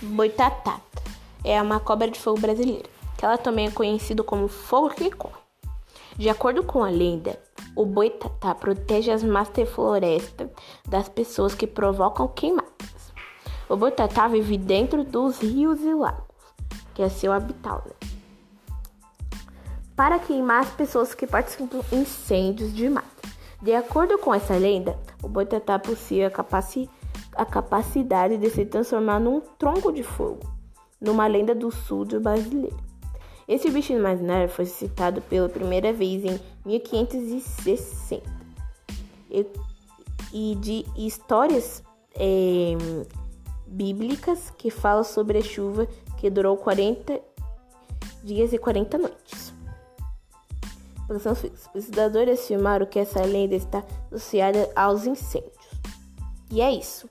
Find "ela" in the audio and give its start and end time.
3.24-3.36